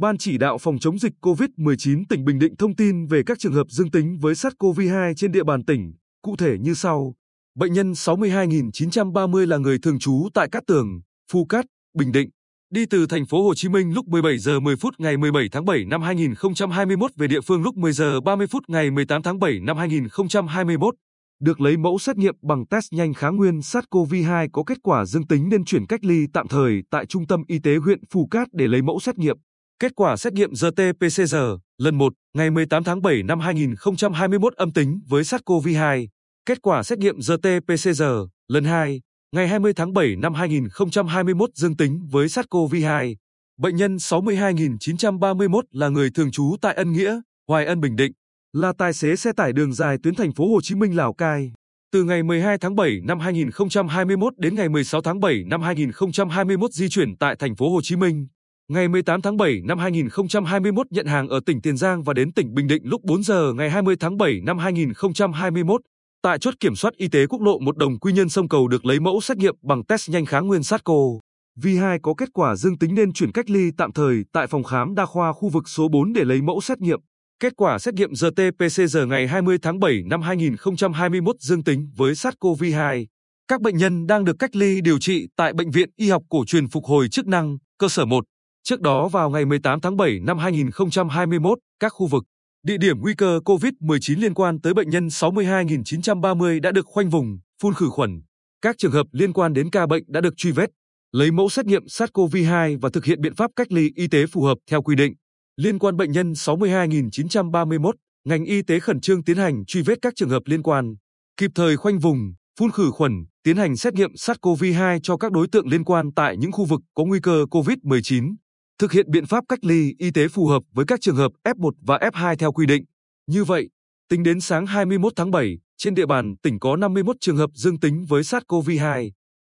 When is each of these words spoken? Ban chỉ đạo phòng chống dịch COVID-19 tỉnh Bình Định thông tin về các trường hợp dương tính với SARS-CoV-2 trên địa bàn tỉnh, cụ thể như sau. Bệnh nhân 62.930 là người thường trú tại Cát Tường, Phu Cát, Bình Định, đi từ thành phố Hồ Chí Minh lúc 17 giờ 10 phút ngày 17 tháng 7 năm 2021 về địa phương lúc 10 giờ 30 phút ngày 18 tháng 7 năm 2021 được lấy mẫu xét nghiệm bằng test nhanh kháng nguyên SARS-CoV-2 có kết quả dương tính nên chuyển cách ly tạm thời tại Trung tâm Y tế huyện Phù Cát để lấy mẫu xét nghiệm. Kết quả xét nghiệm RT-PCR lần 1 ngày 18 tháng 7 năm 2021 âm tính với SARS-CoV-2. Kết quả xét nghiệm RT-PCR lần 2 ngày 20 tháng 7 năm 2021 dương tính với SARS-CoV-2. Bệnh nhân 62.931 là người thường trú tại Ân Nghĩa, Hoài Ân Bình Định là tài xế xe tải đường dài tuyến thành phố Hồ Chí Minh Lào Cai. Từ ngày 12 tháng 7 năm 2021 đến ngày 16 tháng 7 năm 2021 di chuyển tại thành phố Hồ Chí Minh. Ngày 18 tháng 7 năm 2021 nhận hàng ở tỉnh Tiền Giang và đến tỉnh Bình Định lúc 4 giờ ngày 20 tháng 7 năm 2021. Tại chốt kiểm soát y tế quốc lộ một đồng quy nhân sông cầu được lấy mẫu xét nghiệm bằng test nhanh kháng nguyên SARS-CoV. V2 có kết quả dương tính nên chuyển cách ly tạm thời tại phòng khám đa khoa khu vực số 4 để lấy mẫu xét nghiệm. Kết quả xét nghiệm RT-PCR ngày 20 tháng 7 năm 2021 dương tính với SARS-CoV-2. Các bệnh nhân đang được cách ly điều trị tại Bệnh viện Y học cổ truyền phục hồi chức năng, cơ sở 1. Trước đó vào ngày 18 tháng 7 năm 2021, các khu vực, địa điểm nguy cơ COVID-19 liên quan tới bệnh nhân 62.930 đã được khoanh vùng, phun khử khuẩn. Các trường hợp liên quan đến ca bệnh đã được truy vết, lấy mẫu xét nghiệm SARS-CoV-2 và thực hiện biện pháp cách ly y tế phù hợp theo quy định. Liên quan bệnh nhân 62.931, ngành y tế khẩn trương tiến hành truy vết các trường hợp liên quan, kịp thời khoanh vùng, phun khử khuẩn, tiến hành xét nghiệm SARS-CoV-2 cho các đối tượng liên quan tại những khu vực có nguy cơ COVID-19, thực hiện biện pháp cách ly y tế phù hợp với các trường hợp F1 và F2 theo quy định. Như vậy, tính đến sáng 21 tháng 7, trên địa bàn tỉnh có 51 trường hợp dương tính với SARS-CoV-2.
Ban 0.00 0.18
chỉ 0.18 0.38
đạo 0.38 0.58
phòng 0.58 0.78
chống 0.78 0.98
dịch 0.98 1.12
COVID-19 1.20 2.04
tỉnh 2.08 2.24
Bình 2.24 2.38
Định 2.38 2.56
thông 2.56 2.76
tin 2.76 3.06
về 3.06 3.22
các 3.26 3.38
trường 3.38 3.52
hợp 3.52 3.66
dương 3.68 3.90
tính 3.90 4.18
với 4.20 4.34
SARS-CoV-2 4.34 5.14
trên 5.14 5.32
địa 5.32 5.44
bàn 5.44 5.64
tỉnh, 5.64 5.92
cụ 6.22 6.36
thể 6.36 6.56
như 6.60 6.74
sau. 6.74 7.14
Bệnh 7.54 7.72
nhân 7.72 7.92
62.930 7.92 9.46
là 9.46 9.56
người 9.56 9.78
thường 9.78 9.98
trú 9.98 10.28
tại 10.34 10.48
Cát 10.52 10.62
Tường, 10.66 11.00
Phu 11.32 11.44
Cát, 11.44 11.64
Bình 11.98 12.12
Định, 12.12 12.30
đi 12.70 12.86
từ 12.86 13.06
thành 13.06 13.26
phố 13.26 13.42
Hồ 13.42 13.54
Chí 13.54 13.68
Minh 13.68 13.94
lúc 13.94 14.08
17 14.08 14.38
giờ 14.38 14.60
10 14.60 14.76
phút 14.76 14.94
ngày 14.98 15.16
17 15.16 15.48
tháng 15.52 15.64
7 15.64 15.84
năm 15.84 16.02
2021 16.02 17.10
về 17.16 17.26
địa 17.26 17.40
phương 17.40 17.62
lúc 17.62 17.76
10 17.76 17.92
giờ 17.92 18.20
30 18.20 18.46
phút 18.46 18.62
ngày 18.68 18.90
18 18.90 19.22
tháng 19.22 19.38
7 19.38 19.60
năm 19.60 19.76
2021 19.76 20.94
được 21.40 21.60
lấy 21.60 21.76
mẫu 21.76 21.98
xét 21.98 22.16
nghiệm 22.16 22.34
bằng 22.42 22.66
test 22.66 22.92
nhanh 22.92 23.14
kháng 23.14 23.36
nguyên 23.36 23.58
SARS-CoV-2 23.58 24.48
có 24.52 24.62
kết 24.66 24.78
quả 24.82 25.04
dương 25.04 25.26
tính 25.26 25.48
nên 25.48 25.64
chuyển 25.64 25.86
cách 25.86 26.04
ly 26.04 26.26
tạm 26.32 26.48
thời 26.48 26.82
tại 26.90 27.06
Trung 27.06 27.26
tâm 27.26 27.42
Y 27.48 27.58
tế 27.58 27.76
huyện 27.76 28.00
Phù 28.10 28.26
Cát 28.30 28.48
để 28.52 28.68
lấy 28.68 28.82
mẫu 28.82 29.00
xét 29.00 29.18
nghiệm. 29.18 29.36
Kết 29.80 29.92
quả 29.96 30.16
xét 30.16 30.32
nghiệm 30.32 30.52
RT-PCR 30.52 31.58
lần 31.78 31.98
1 31.98 32.12
ngày 32.36 32.50
18 32.50 32.84
tháng 32.84 33.02
7 33.02 33.22
năm 33.22 33.40
2021 33.40 34.54
âm 34.54 34.72
tính 34.72 35.00
với 35.08 35.22
SARS-CoV-2. 35.22 36.06
Kết 36.46 36.62
quả 36.62 36.82
xét 36.82 36.98
nghiệm 36.98 37.18
RT-PCR 37.18 38.26
lần 38.48 38.64
2 38.64 39.00
ngày 39.36 39.48
20 39.48 39.72
tháng 39.76 39.92
7 39.92 40.16
năm 40.16 40.34
2021 40.34 41.50
dương 41.54 41.76
tính 41.76 42.08
với 42.10 42.26
SARS-CoV-2. 42.26 43.14
Bệnh 43.58 43.76
nhân 43.76 43.96
62.931 43.96 45.62
là 45.70 45.88
người 45.88 46.10
thường 46.10 46.30
trú 46.30 46.56
tại 46.62 46.74
Ân 46.74 46.92
Nghĩa, 46.92 47.20
Hoài 47.48 47.66
Ân 47.66 47.80
Bình 47.80 47.96
Định 47.96 48.12
là 48.52 48.72
tài 48.78 48.92
xế 48.92 49.16
xe 49.16 49.32
tải 49.36 49.52
đường 49.52 49.72
dài 49.72 49.96
tuyến 50.02 50.14
thành 50.14 50.32
phố 50.32 50.54
Hồ 50.54 50.60
Chí 50.62 50.74
Minh 50.74 50.96
Lào 50.96 51.14
Cai. 51.14 51.52
Từ 51.92 52.04
ngày 52.04 52.22
12 52.22 52.58
tháng 52.58 52.76
7 52.76 53.00
năm 53.04 53.20
2021 53.20 54.38
đến 54.38 54.54
ngày 54.54 54.68
16 54.68 55.02
tháng 55.02 55.20
7 55.20 55.44
năm 55.46 55.62
2021 55.62 56.72
di 56.72 56.88
chuyển 56.88 57.16
tại 57.16 57.36
thành 57.38 57.56
phố 57.56 57.70
Hồ 57.70 57.80
Chí 57.82 57.96
Minh. 57.96 58.26
Ngày 58.70 58.88
18 58.88 59.22
tháng 59.22 59.36
7 59.36 59.60
năm 59.64 59.78
2021 59.78 60.86
nhận 60.90 61.06
hàng 61.06 61.28
ở 61.28 61.40
tỉnh 61.46 61.60
Tiền 61.60 61.76
Giang 61.76 62.02
và 62.02 62.14
đến 62.14 62.32
tỉnh 62.32 62.54
Bình 62.54 62.66
Định 62.66 62.82
lúc 62.84 63.04
4 63.04 63.22
giờ 63.22 63.52
ngày 63.52 63.70
20 63.70 63.96
tháng 64.00 64.16
7 64.16 64.40
năm 64.44 64.58
2021. 64.58 65.80
Tại 66.22 66.38
chốt 66.38 66.54
kiểm 66.60 66.76
soát 66.76 66.94
y 66.96 67.08
tế 67.08 67.26
quốc 67.26 67.42
lộ 67.42 67.58
một 67.58 67.76
đồng 67.76 67.98
quy 67.98 68.12
nhân 68.12 68.28
sông 68.28 68.48
cầu 68.48 68.68
được 68.68 68.86
lấy 68.86 69.00
mẫu 69.00 69.20
xét 69.20 69.36
nghiệm 69.36 69.54
bằng 69.62 69.84
test 69.84 70.10
nhanh 70.10 70.26
kháng 70.26 70.46
nguyên 70.46 70.60
SARS-CoV. 70.60 71.18
V2 71.62 71.98
có 72.02 72.14
kết 72.14 72.28
quả 72.32 72.56
dương 72.56 72.78
tính 72.78 72.94
nên 72.94 73.12
chuyển 73.12 73.32
cách 73.32 73.50
ly 73.50 73.70
tạm 73.76 73.92
thời 73.92 74.24
tại 74.32 74.46
phòng 74.46 74.64
khám 74.64 74.94
đa 74.94 75.06
khoa 75.06 75.32
khu 75.32 75.48
vực 75.48 75.68
số 75.68 75.88
4 75.88 76.12
để 76.12 76.24
lấy 76.24 76.42
mẫu 76.42 76.60
xét 76.60 76.80
nghiệm. 76.80 77.00
Kết 77.40 77.52
quả 77.56 77.78
xét 77.78 77.94
nghiệm 77.94 78.12
RT-PCR 78.12 79.06
ngày 79.06 79.26
20 79.26 79.58
tháng 79.62 79.80
7 79.80 80.02
năm 80.06 80.22
2021 80.22 81.36
dương 81.40 81.64
tính 81.64 81.90
với 81.96 82.12
SARS-CoV-2. 82.12 83.06
Các 83.48 83.60
bệnh 83.60 83.76
nhân 83.76 84.06
đang 84.06 84.24
được 84.24 84.36
cách 84.38 84.56
ly 84.56 84.80
điều 84.80 84.98
trị 84.98 85.26
tại 85.36 85.52
Bệnh 85.52 85.70
viện 85.70 85.90
Y 85.96 86.10
học 86.10 86.22
cổ 86.28 86.44
truyền 86.44 86.68
phục 86.68 86.84
hồi 86.84 87.08
chức 87.08 87.26
năng, 87.26 87.58
cơ 87.78 87.88
sở 87.88 88.04
1. 88.04 88.24
Trước 88.64 88.80
đó 88.80 89.08
vào 89.08 89.30
ngày 89.30 89.44
18 89.44 89.80
tháng 89.80 89.96
7 89.96 90.20
năm 90.20 90.38
2021, 90.38 91.58
các 91.80 91.88
khu 91.88 92.06
vực, 92.06 92.24
địa 92.66 92.76
điểm 92.76 93.00
nguy 93.00 93.14
cơ 93.14 93.40
COVID-19 93.44 94.20
liên 94.20 94.34
quan 94.34 94.60
tới 94.60 94.74
bệnh 94.74 94.90
nhân 94.90 95.06
62.930 95.06 96.60
đã 96.60 96.72
được 96.72 96.86
khoanh 96.86 97.10
vùng, 97.10 97.38
phun 97.62 97.74
khử 97.74 97.88
khuẩn. 97.88 98.22
Các 98.62 98.78
trường 98.78 98.92
hợp 98.92 99.06
liên 99.12 99.32
quan 99.32 99.52
đến 99.52 99.70
ca 99.70 99.86
bệnh 99.86 100.04
đã 100.06 100.20
được 100.20 100.36
truy 100.36 100.50
vết, 100.52 100.70
lấy 101.12 101.30
mẫu 101.30 101.48
xét 101.48 101.66
nghiệm 101.66 101.84
SARS-CoV-2 101.84 102.78
và 102.80 102.90
thực 102.92 103.04
hiện 103.04 103.20
biện 103.20 103.34
pháp 103.34 103.50
cách 103.56 103.72
ly 103.72 103.90
y 103.94 104.08
tế 104.08 104.26
phù 104.26 104.42
hợp 104.42 104.58
theo 104.70 104.82
quy 104.82 104.96
định. 104.96 105.14
Liên 105.56 105.78
quan 105.78 105.96
bệnh 105.96 106.12
nhân 106.12 106.32
62.931, 106.32 107.92
ngành 108.24 108.44
y 108.44 108.62
tế 108.62 108.80
khẩn 108.80 109.00
trương 109.00 109.24
tiến 109.24 109.36
hành 109.36 109.64
truy 109.64 109.82
vết 109.82 109.98
các 110.02 110.12
trường 110.16 110.30
hợp 110.30 110.42
liên 110.46 110.62
quan, 110.62 110.94
kịp 111.36 111.50
thời 111.54 111.76
khoanh 111.76 111.98
vùng, 111.98 112.32
phun 112.58 112.70
khử 112.70 112.90
khuẩn, 112.90 113.12
tiến 113.42 113.56
hành 113.56 113.76
xét 113.76 113.94
nghiệm 113.94 114.12
SARS-CoV-2 114.12 114.98
cho 115.02 115.16
các 115.16 115.32
đối 115.32 115.46
tượng 115.52 115.68
liên 115.68 115.84
quan 115.84 116.10
tại 116.16 116.36
những 116.36 116.52
khu 116.52 116.64
vực 116.64 116.80
có 116.94 117.04
nguy 117.04 117.20
cơ 117.22 117.44
COVID-19, 117.50 118.34
thực 118.80 118.92
hiện 118.92 119.10
biện 119.10 119.26
pháp 119.26 119.44
cách 119.48 119.64
ly 119.64 119.94
y 119.98 120.10
tế 120.10 120.28
phù 120.28 120.46
hợp 120.46 120.62
với 120.72 120.84
các 120.84 121.00
trường 121.00 121.16
hợp 121.16 121.32
F1 121.44 121.70
và 121.80 121.98
F2 121.98 122.36
theo 122.36 122.52
quy 122.52 122.66
định. 122.66 122.84
Như 123.26 123.44
vậy, 123.44 123.68
tính 124.08 124.22
đến 124.22 124.40
sáng 124.40 124.66
21 124.66 125.12
tháng 125.16 125.30
7, 125.30 125.58
trên 125.76 125.94
địa 125.94 126.06
bàn 126.06 126.34
tỉnh 126.42 126.58
có 126.58 126.76
51 126.76 127.16
trường 127.20 127.36
hợp 127.36 127.50
dương 127.54 127.80
tính 127.80 128.04
với 128.08 128.22
SARS-CoV-2. 128.22 129.10